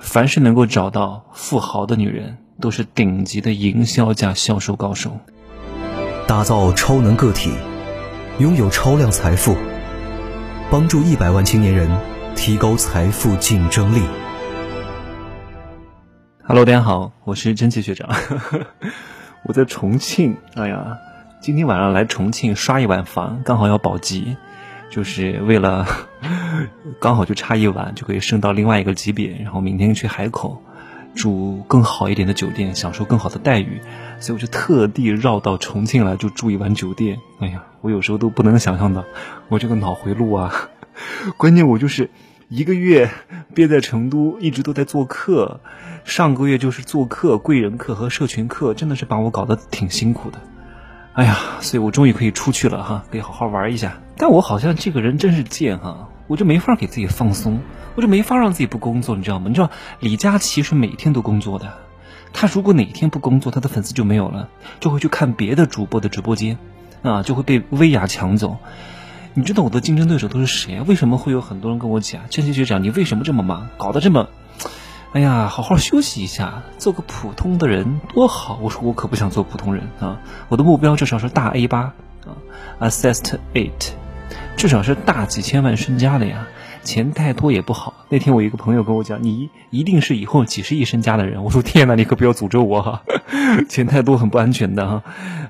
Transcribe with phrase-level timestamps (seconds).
[0.00, 5.20] 凡是能够找到富豪的女人，都是顶级的营销加销售高手。
[6.26, 7.52] 打造超能个体，
[8.40, 9.56] 拥有超量财富，
[10.68, 11.88] 帮助一百万青年人
[12.34, 14.02] 提高财富竞争力。
[16.42, 18.10] Hello，大家好，我是蒸汽学长，
[19.46, 20.36] 我在重庆。
[20.56, 20.98] 哎呀，
[21.40, 24.36] 今天晚上来重庆刷一晚房，刚好要保级。
[24.90, 25.86] 就是为了
[27.00, 30.62] 刚好就差一晚就可以升到另外一个级别，然后明天去海口
[31.14, 33.80] 住更好一点的酒店，享受更好的待遇，
[34.20, 37.18] 所以我就特地绕到重庆来就住一晚酒店。
[37.40, 39.04] 哎呀，我有时候都不能想象到
[39.48, 40.70] 我这个脑回路啊！
[41.36, 42.10] 关键我就是
[42.48, 43.10] 一个月
[43.54, 45.60] 憋在成都，一直都在做客，
[46.04, 50.38] 上个月就是做客贵人课和社群课，真的是把我搞得挺辛苦的。
[51.14, 54.00] 哎呀，所以我终于可以出去了哈，可以好好玩一下。
[54.16, 57.60] 但我好像这个人真是贱哈，我就没法给自己放松，
[57.94, 59.46] 我就没法让自己不工作，你知道吗？
[59.48, 59.70] 你知道
[60.00, 61.74] 李佳琦是每天都工作的，
[62.32, 64.48] 他如果哪天不工作，他的粉丝就没有了，
[64.80, 66.58] 就会去看别的主播的直播间，
[67.02, 68.58] 啊，就会被薇娅抢走。
[69.34, 70.80] 你知道我的竞争对手都是谁？
[70.82, 74.28] 为什么会有很多人跟我讲，千千学长，你为什么这么忙，搞得这么？
[75.12, 78.58] 哎呀，好好休息一下，做个普通的人多好。
[78.62, 81.92] 我说我可不想做普通人啊，我的目标至少是大 A 八
[82.24, 82.34] 啊
[82.80, 83.92] ，Assist Eight，
[84.56, 86.46] 至少是大几千万身家的呀。
[86.82, 88.04] 钱太多也不好。
[88.10, 91.42] 那天我一个朋友跟我讲，你一定是以后几十亿身家的人。
[91.42, 93.02] 我说天哪，你可不要诅咒我哈，
[93.70, 95.02] 钱太多很不安全的哈。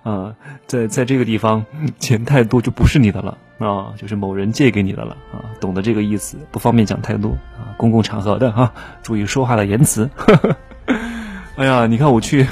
[0.04, 0.36] 啊，
[0.68, 1.66] 在在这个地方，
[1.98, 10.08] 钱太多就不是你的了啊，就是某人借给你的了啊，懂得这个意思，不方便讲太多啊，公共场合的哈，注意说话的言辞。
[11.56, 12.46] 哎呀，你看我去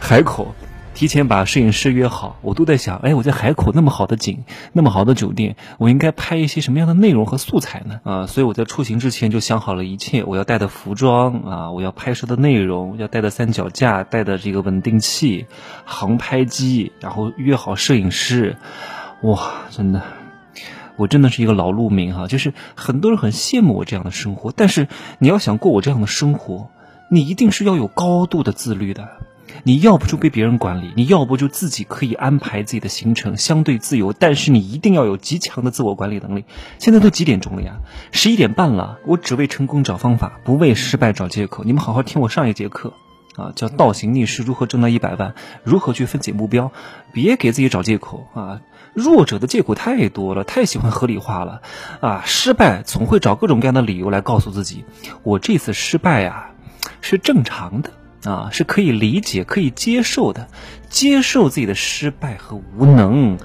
[0.00, 0.52] 海口。
[0.98, 8.00] 提前把摄影师约好，我都在想，哎，我在海口那么好的景，那么好的酒店，我应该拍一些什么样的内容和素材呢？
[8.02, 15.46] 啊，所以我在出行之前就想好了一切，我要带的服装啊，我要拍摄的内容，要带的三脚架，带的这个稳定器，
[15.84, 18.56] 航拍机，然后约好摄影师，
[19.22, 20.02] 哇，真的，
[20.96, 24.88] 我真的是一个老路民哈，就是很多人很羡慕我这样的生活，但是
[25.20, 26.70] 你要想过我这样的生活，
[27.08, 29.08] 你一定是要有高度的自律的。
[29.62, 34.12] 你要不就被别人管理，你要不就自己可以安排自己的行程，相对自由。
[34.12, 36.44] 但是你一定要有极强的自我管理能力。
[36.78, 37.78] 现在都几点钟了呀？
[38.12, 38.98] 十一点半了。
[39.06, 41.64] 我只为成功找方法，不为失败找借口。
[41.64, 42.92] 你们好好听我上一节课，
[43.36, 45.34] 啊，叫倒行逆施，如何挣到一百万，
[45.64, 46.72] 如何去分解目标，
[47.12, 48.60] 别给自己找借口啊！
[48.94, 51.62] 弱者的借口太多了，太喜欢合理化了，
[52.00, 54.84] 啊，失败总会找各种各样的理由来告诉自己，
[55.22, 56.50] 我这次失败啊，
[57.00, 57.90] 是正常的。
[58.24, 60.48] 啊，是可以理解、可以接受的，
[60.88, 63.38] 接受自己的失败和无能，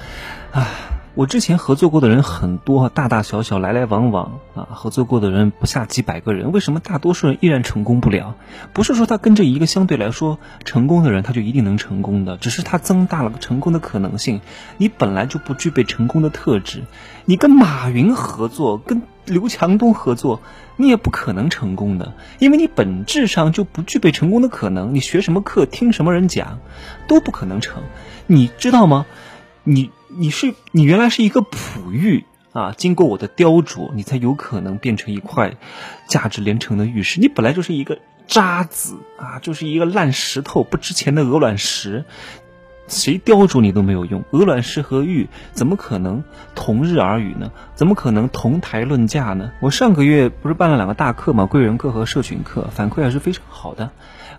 [0.52, 0.68] 啊。
[1.16, 6.52] 我之前合作过的人很多，大大小小来来往往啊，合作过的人不下几百个人。
[6.52, 8.34] 为什么大多数人依然成功不了？
[8.74, 14.42] 不是说他跟着一个相对来说成功的人，他就一定能成功的，只是他增大了成功的可能性。
[14.78, 16.82] 你本来就不具备成功的特质，
[17.26, 20.42] 你跟马云合作，跟刘强东合作，
[20.78, 24.96] 你也不可能成功的，因为你本质上就不具备成功的可能。
[24.96, 26.58] 你学什么课，听什么人讲，
[27.08, 27.84] 都不可能成。
[28.26, 29.06] 你知道吗？
[29.66, 35.56] 你你是你原来是一个璞玉啊，经过我的雕琢，你才有可能变成一块
[36.08, 37.20] 价值连城的玉石。
[37.20, 42.06] 你本来就是一个渣子啊，就是一个烂石头，不值钱的鹅卵石，
[42.88, 44.24] 谁雕琢你都没有用。
[44.32, 46.24] 鹅卵石和玉怎么可能
[46.54, 47.52] 同日而语呢？
[47.74, 49.52] 怎么可能同台论价呢？
[49.60, 51.48] 我上个月不是办了两个大课嘛？
[51.48, 53.92] 贵人课和社群课，反馈还是非常好的。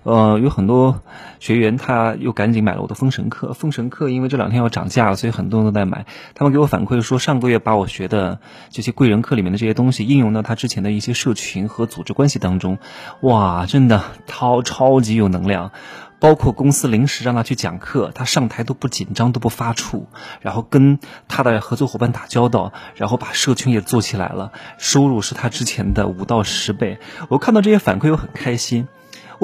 [0.05, 1.01] 呃，有很多
[1.41, 3.53] 学员他又赶紧买了我的封神课。
[3.55, 6.07] 封神课因为这两天要涨价了，所以很多人都在买。
[6.35, 8.39] 他们给我反馈说，上个月把我学的
[8.71, 12.79] 这些贵人课里面的这些东西应用到他之前的一些社群和组织关系当中，
[13.23, 15.73] 哇，真的超超级有能量。
[16.21, 20.05] 包括公司临时让他去讲课，他上台都不紧张，都不发怵，
[20.41, 20.99] 然后跟
[21.29, 26.99] 他的合作伙伴打交道，然后把社群也做起来了，收入是他之前的五到十倍。
[27.29, 28.89] 我看到这些反馈，我很开心。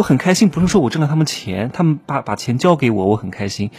[0.00, 3.70] 我很开心，不是说我挣了他们钱，他们把把钱交给我，我很开心。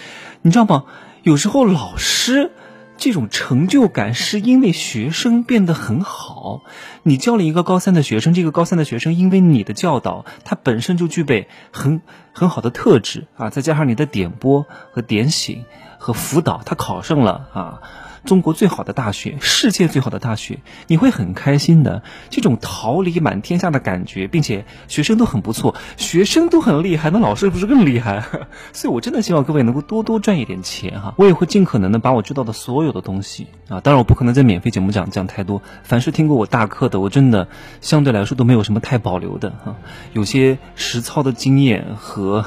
[0.43, 0.83] 你知道吗？
[1.23, 2.51] 有时候老师
[2.95, 6.61] 这种成就感是因为学生变得很好。
[7.01, 12.01] 你教了一个高三的学生，这个高三的学生因为你的教导，他本身就具备很
[12.33, 15.65] 很好的特质啊，再加上你的点拨和点醒
[15.97, 17.81] 和辅导，他考上了啊。
[18.25, 22.03] 中国最好的大学，世界最好的大学，你会很开心的。
[22.29, 28.23] 这种桃李满天下的感觉，并且学生都很不错，学生都很厉害，那老师不是更厉害？
[28.73, 31.13] 所以我真的希望各位能够多多赚一点钱哈。
[31.17, 35.61] 我也会尽可能的把我知道的所有的东西啊，当然我不可能在免费节目讲讲太多。
[35.83, 37.47] 凡是听过我大课的，我真的
[37.81, 39.75] 相对来说都没有什么太保留的哈。
[40.13, 42.45] 有些实操的经验和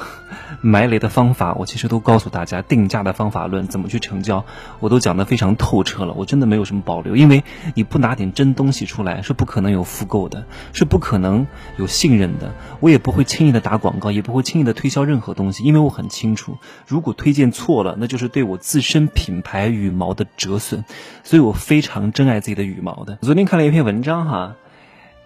[0.61, 4.45] 埋雷的方法，我其实都告诉大家，定价的方法论怎么去成交，
[4.79, 6.13] 我都讲得非常透彻了。
[6.13, 7.43] 我真的没有什么保留，因为
[7.73, 11.47] 你不拿点真东西出来，是不可能有复购的，是不可能
[11.77, 12.53] 有信任的。
[12.79, 20.83] 我也不会轻易的打广告，也不会轻易的推销任何东西，因为我很清楚，如果推荐错了，那就是对我自身品牌羽毛的折损。
[21.23, 23.17] 所以我非常珍爱自己的羽毛的。
[23.21, 24.55] 昨天看了一篇文章哈。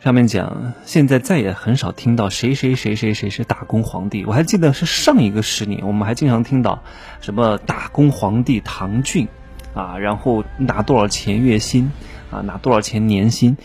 [0.01, 4.24] 上面讲，现在再也很少听到谁谁谁谁谁是打工皇帝。
[4.24, 6.84] 我还记得是上一个十年，我们还经常听到
[7.19, 9.28] 什么打工皇帝唐骏，
[9.74, 11.92] 啊，然后拿多少钱月薪，
[12.31, 13.57] 啊，拿多少钱年薪。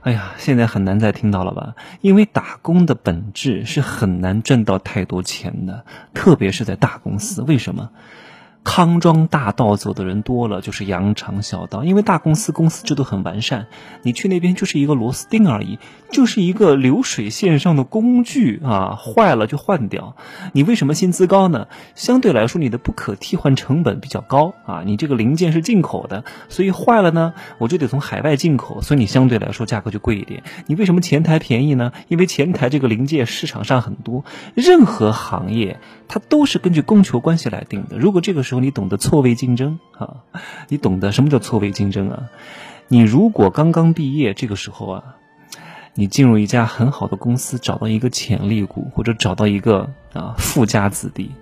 [0.00, 1.76] 哎呀，现在很难再听到了吧？
[2.00, 5.84] 因为打工的本质是很难挣到太多钱的，
[6.14, 7.42] 特别是在大公司。
[7.42, 7.90] 为什么？
[8.66, 11.84] 康庄大道走的人多了，就是羊肠小道。
[11.84, 13.68] 因为大公司公司制度很完善，
[14.02, 15.78] 你去那边就是一个螺丝钉而已，
[16.10, 20.16] 就是一个流水线上的工具啊，坏了就换掉。
[20.52, 21.68] 你为什么薪资高呢？
[21.94, 30.42] 相对来说，你的不可替换成本比较高啊，你这个零件是进口的，所以坏了呢，我就得从海外进口，所以你相对来说价格就贵一点。
[30.66, 31.92] 你为什么前台便宜呢？
[32.08, 34.24] 因为前台这个零件市场上很多，
[34.56, 35.78] 任何行业
[36.08, 37.96] 它都是根据供求关系来定的。
[37.96, 40.22] 如果这个时候你懂得错位竞争啊？
[40.68, 42.30] 你懂得什么叫错位竞争啊？
[42.88, 45.16] 你如果刚刚毕业，这个时候啊，
[45.94, 51.32] 你进入一家很好的公司，找到一个潜力股，或者找到一个啊富家子弟，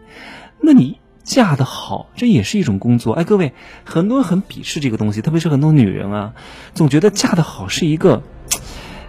[0.61, 3.13] 那你嫁得好，这也是一种工作。
[3.13, 3.53] 哎，各位，
[3.85, 6.33] 很多人很鄙视这个东西，特别是很多女人啊，
[6.75, 8.23] 总觉得嫁得好是一个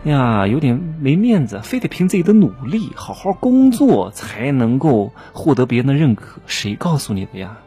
[0.04, 6.42] 呀有点没面子，非得凭自己的努力好好工作才能够获得别人的认可。
[6.48, 7.60] 谁告诉你的呀？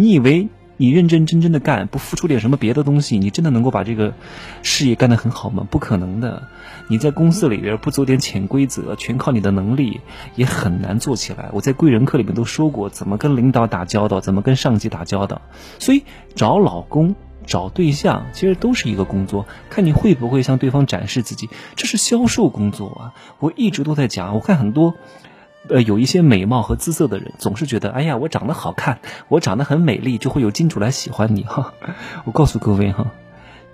[0.00, 4.14] 你以为你认认真真的干，不付出点什么别的东西，你真的能够把这个
[4.62, 5.66] 事业干得很好吗？
[5.68, 6.44] 不可能的。
[6.86, 10.00] 你在公司里边不走点潜规则，全靠你的能力，
[10.36, 11.50] 也很难做起来。
[11.52, 15.42] 我在贵人课里面都说过，怎么跟领导打交道，怎么跟上级打交道。
[15.80, 16.04] 所以
[16.36, 21.50] 找老公、找对象，其实都是一个工作，看你会不会向对方展示自己。
[21.74, 23.14] 这是销售工作啊！
[23.40, 24.94] 我一直都在讲，我看很多。
[25.68, 31.74] 呃，有一些美貌和姿色的人，总是觉得，哎呀，我长得好看，我长得很美丽，就会有金主来喜欢你哈。
[32.24, 33.12] 我告诉各位哈，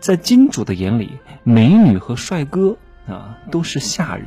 [0.00, 2.76] 在金主的眼里，美女和帅哥
[3.06, 4.26] 啊都是下人，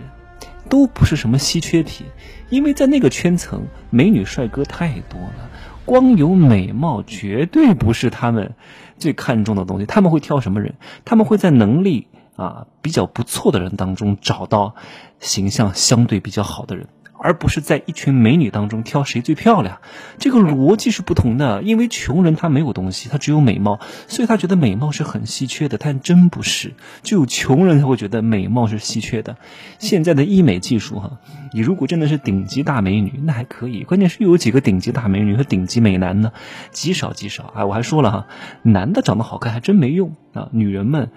[0.70, 2.08] 都不是什么稀缺品，
[2.50, 5.50] 因为在那个圈层，美女帅哥太多了，
[5.86, 8.56] 光有美貌绝对不是他们
[8.98, 9.86] 最看重的东西。
[9.86, 10.76] 他们会挑什么人？
[11.06, 14.76] 他们会在能力啊比较不错的人当中找到
[15.20, 16.88] 形象相对比较好的人。
[17.20, 19.80] 而不是在一群美女当中挑谁最漂亮，
[20.20, 21.64] 这个逻辑是不同的。
[21.64, 25.78] 因为穷人他没有东西，他只有美貌，所以他觉得美貌是很稀缺的。
[25.78, 26.74] 但真不是，
[27.04, 29.38] 只有穷人才会觉得美貌是稀缺的。
[29.80, 31.20] 现在的医美技术，哈，
[31.54, 33.84] 你如果真的是顶级大美女，那还可以。
[33.84, 36.32] 关键是又有几个顶级大美女和顶级美男呢？
[36.72, 37.54] 极少极少。
[37.56, 38.28] 哎，我还说了哈，
[38.62, 40.50] 男的长得好看还真没用啊。
[40.52, 41.12] 女人们，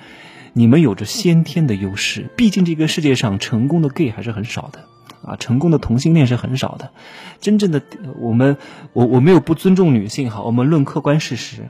[0.53, 2.31] 你们有着先天的优势。
[2.37, 4.81] 毕竟这个世界上成功的 gay 还是很少的。
[5.23, 6.91] 啊，成功的同性恋是很少的，
[7.41, 7.83] 真正的
[8.19, 8.57] 我们，
[8.93, 11.69] 我我没有不尊重女性哈，我们论客观事实，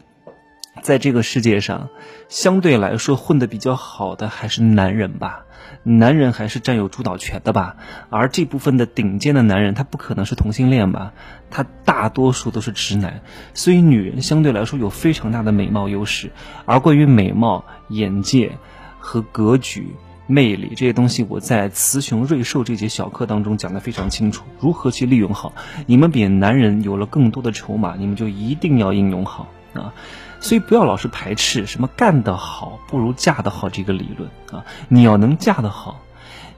[0.82, 1.88] 在这个世界上，
[2.28, 5.46] 相对来说混得比较好的还是男人吧，
[5.82, 7.76] 男人还是占有主导权的吧，
[8.08, 11.12] 而这部分的顶尖的男人，他不可能是同性恋吧，
[11.50, 13.20] 他大多数都是直男，
[13.52, 16.30] 所以女人相对来说有非常大的美貌优势，
[16.66, 18.52] 而关于美貌、眼界
[19.00, 19.96] 和格局。
[20.30, 25.52] 魅力这些东西，我在雌雄瑞兽这节小课当中讲的非常清楚，如何去利用好。
[25.86, 29.92] 你们比男人有了更多的筹码，你们就一定要应用好啊！
[30.38, 34.64] 所以不要老是排斥什么干得好不如嫁得好这个理论啊！
[34.88, 36.00] 你要能嫁得好，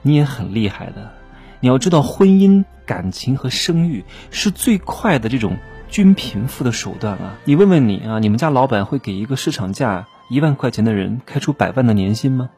[0.03, 1.11] 你也很厉害的。
[1.59, 5.57] 你要知道，婚姻、感情和生育是最快的这种
[5.89, 7.35] 均贫富的手段啊！
[7.45, 12.49] 你问问你啊，你们家老板会给一个市场价一万块钱的人开出百万的年薪吗？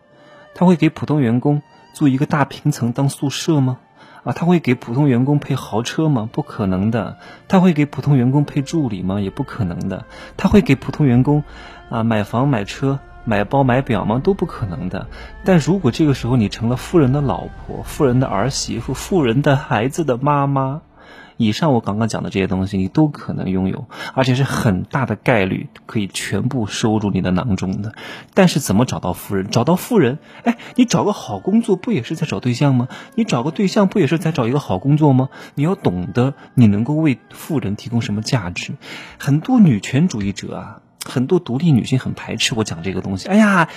[0.55, 1.62] 他会给普通员工
[1.93, 3.77] 租一个大平层当宿舍吗？
[4.24, 6.27] 啊，他会给普通员工配豪车吗？
[6.31, 7.17] 不可能的。
[7.47, 9.21] 他会给普通员工配助理吗？
[9.21, 10.05] 也不可能的。
[10.35, 11.43] 他会给普通员工
[11.89, 14.19] 啊买房买车买包买表吗？
[14.24, 15.07] 都不可能的。
[15.43, 20.81] 但如果这个时候你成了富人的老婆、富人的儿媳妇、富人的孩子的妈妈，
[21.38, 27.94] 以上我刚刚讲的这些东西，你都可能拥有，而且是很大的概率可以全部收入你的囊中的。
[28.34, 29.50] 但是怎么找到富人？
[29.50, 32.88] 找到富人，哎，你找个好工作不也是在找对象吗？
[33.15, 35.30] 你找个对象不也是在找一个好工作吗？
[35.56, 38.74] 你要懂得你能够为富人提供什么价值。
[39.18, 43.27] 很多女权主义者啊，很多独立女性很排斥我讲这个东西。
[43.27, 43.68] 哎呀，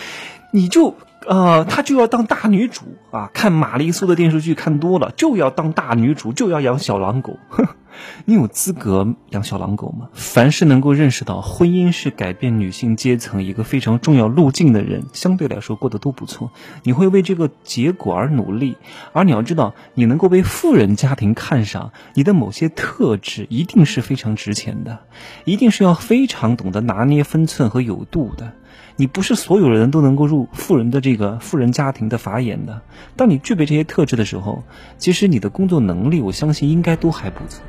[0.52, 0.94] 你就。
[1.26, 3.30] 呃，她就要当大女主啊！
[3.32, 7.38] 看玛丽苏的电视剧看多了，就要当大女主，就要养小狼狗。
[8.26, 10.08] 你有资格养小狼狗吗？
[10.12, 16.52] 凡是能够认识到婚姻是改变女性阶层一个非常重要路径的人，相对来说过得都不错。
[16.84, 18.76] 你会为这个结果而努力，
[19.12, 25.00] 而你要知道，你能够被富人家庭看上，你的某些特质一定是非常值钱的，
[25.44, 28.52] 一定是要非常懂得拿捏分寸和有度的。
[28.96, 32.82] 你不是所有人都能够入富人的这个富人家庭的法眼的。
[33.16, 34.64] 当你具备这些特质的时候，
[34.98, 37.62] 其实你的工作能力，我相信应该都还不错。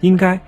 [0.00, 0.40] 应该，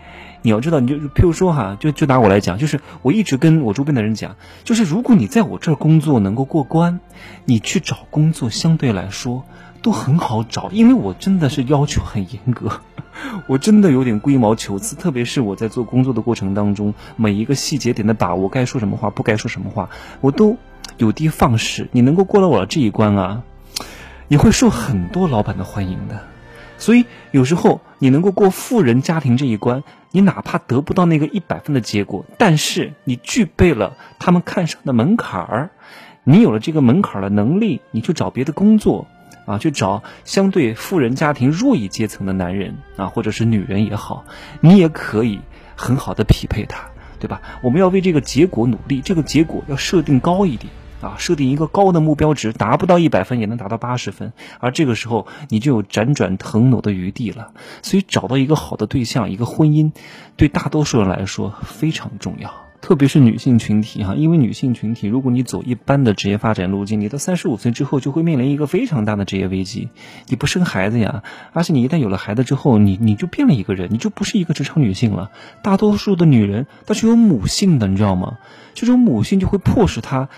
[0.42, 7.00] 你要知道，你就譬如说哈，就就拿我来讲，就是我一直跟我周边的人讲，就是如果你在我这儿工作能够过关，
[7.44, 9.44] 你去找工作相对来说
[9.83, 12.81] 都很好找，因为我真的是要求很严格。
[13.47, 20.57] 我真的有点龟毛求疵，特别是我在做工作的过程当中，每一个细节点的把握，该说什么话，不该说什么话，我都
[20.97, 21.89] 有的放矢。
[21.93, 23.43] 你能够过了我的这一关啊，
[24.29, 26.21] 你会受很多老板的欢迎的。
[26.79, 29.83] 所以有时候你能够过富人家庭这一关，
[30.13, 35.71] 你哪怕得不到那个一百分的结果，但是你具备了他们看上的门槛儿，
[36.25, 39.07] 你有了这个门槛儿的能力，你去找别的工作。
[39.50, 44.25] 啊，去找相对富人家庭弱一阶层的男人啊，或者是女人也好，
[44.61, 45.40] 你也可以
[45.75, 47.42] 很好的匹配他，对吧？
[47.62, 57.52] 我们要为这个结果努力，这个结果要设定高一点啊，设定一个高的目标值，达不到一百分也能达到八十分，而这个时候你就有辗转腾挪的余地了。
[57.83, 59.90] 所以找到一个好的对象，一个婚姻，
[60.37, 62.70] 对大多数人来说非常重要。
[62.81, 69.89] 特别是女性群体哈，因为女性群体，如果你走一般的职业发展路径，你到三十五岁之后就会面临一个非常大的职业危机。
[70.29, 71.23] 你不生孩子呀，
[71.53, 75.31] 而且你一旦有了孩子之后，你你就变了一个人，你就不是一个职场女性了。
[75.63, 78.39] 大多数的女人她是有母性的，你知道吗？
[78.75, 80.29] 这种母性就会迫使她。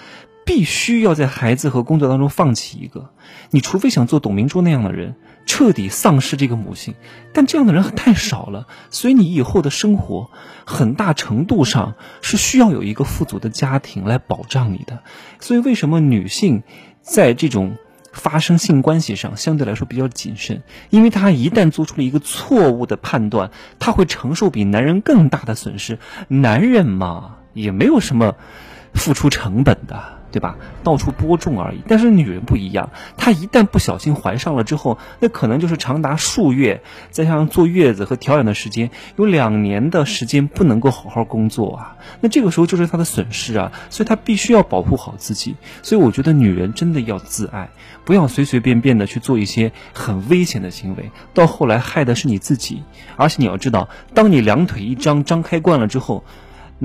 [0.44, 3.10] 必须要在孩子和工作当中放弃一个，
[3.52, 6.94] 你除非想做董明珠那样的人，彻底丧失这个母性，
[7.32, 10.30] 但这样的人太少了，所以你以后的生活
[10.64, 15.02] 很大程度上是需要有一个富足的家庭来保障你的。
[15.40, 16.62] 所以为什么女性
[17.00, 17.76] 在这种
[18.12, 20.62] 发生性关系上相对来说比较谨慎？
[20.90, 25.98] 因为她一旦做出了一个错误的判断，她会承受比男人更大的损失。
[26.28, 28.36] 男人嘛，也没有什么
[28.94, 30.21] 付出成本的。
[30.32, 30.56] 对吧？
[30.82, 31.82] 到处播种而已。
[31.86, 41.96] 但是女人不一样，她一旦不小心怀上了之后，那可能就是长达数月，再加上坐月子和调养的时间，有两年的时间不能够好好工作啊。
[42.20, 45.54] 那这个时候就是她的损失啊，所以她必须要保护好自己。
[45.82, 47.68] 所以我觉得女人真的要自爱，
[48.04, 52.82] 不要随随便便的去做一些很危险的行为，到后来害的是你自己。
[53.16, 56.24] 而且你要知道，当你两腿一张张开惯了之后。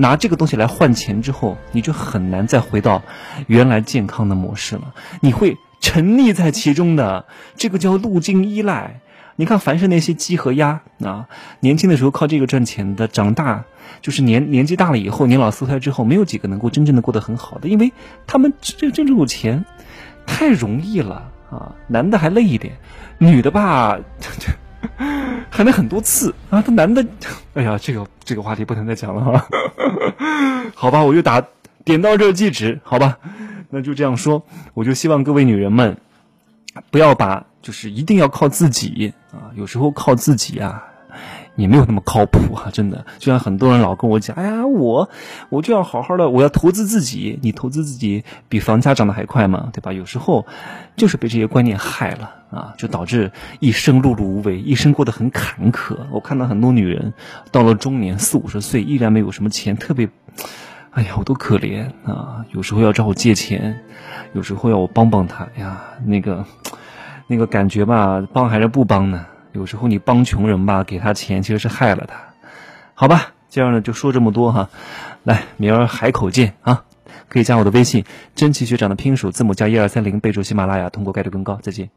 [0.00, 3.02] 拿这个东西来换钱之后，你就很难再回到
[3.48, 4.94] 原来健康的模式了。
[5.20, 7.26] 你会沉溺在其中的，
[7.56, 9.00] 这个叫路径依赖。
[9.34, 11.28] 你看，凡是那些鸡和鸭啊，
[11.58, 13.64] 年轻的时候靠这个赚钱的，长大
[14.00, 17.92] 就是年 年纪大了以后，年老色衰之后，没有几个能够真正的过得很好的，因为
[18.26, 19.64] 他们这个挣这种钱
[20.26, 21.74] 太容易了啊。
[21.88, 22.78] 男的还累一点，
[23.18, 23.98] 女的吧。
[25.50, 26.60] 喊了很多次啊！
[26.60, 27.04] 他男的，
[27.54, 29.46] 哎呀，这个这个话题不能再讲了哈。
[30.74, 31.42] 好吧，我就打
[31.84, 33.18] 点到这即止，好吧，
[33.70, 34.44] 那就这样说。
[34.74, 35.96] 我就希望各位女人们，
[36.90, 40.84] 不要把就是一定要靠自己啊，有时候靠自己啊。
[41.58, 43.04] 也没有那么靠谱啊，真的。
[43.18, 45.10] 就像很多人老跟我讲，哎呀，我
[45.48, 47.38] 我就要好好的，我要投资自己。
[47.42, 49.70] 你投资自己比房价涨得还快吗？
[49.72, 49.92] 对吧？
[49.92, 50.46] 有时候
[50.96, 55.96] 就是被这些观念害了啊，就导致一生碌碌无为，一生过得很坎坷。
[56.12, 57.12] 我看到很多女人
[57.50, 60.08] 到了中年四五十岁，依然没有什么钱，特别，
[60.92, 62.44] 哎呀，我都可怜啊。
[62.52, 63.80] 有时候要找我借钱，
[64.32, 66.44] 有时候要我帮帮她呀，那个
[67.26, 69.26] 那个感觉吧，帮还是不帮呢？
[69.58, 72.14] 有时候你帮穷人吧，给他钱其实是害了他，
[72.94, 73.32] 好吧？
[73.48, 74.70] 今儿呢就说这么多哈，
[75.24, 76.84] 来，明儿海口见啊！
[77.28, 78.04] 可以加我的微信，
[78.36, 81.58] 真奇学长的拼数字母加一二三零，备注喜马拉雅，通过概率更高。
[81.60, 81.90] 再见。